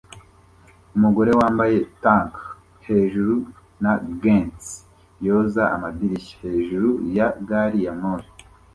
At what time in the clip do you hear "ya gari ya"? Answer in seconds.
7.15-7.93